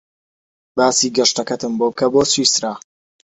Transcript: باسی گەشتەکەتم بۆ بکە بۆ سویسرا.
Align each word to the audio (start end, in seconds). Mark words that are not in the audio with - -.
باسی 0.77 1.07
گەشتەکەتم 1.17 1.73
بۆ 1.79 1.87
بکە 1.91 2.07
بۆ 2.13 2.21
سویسرا. 2.31 2.73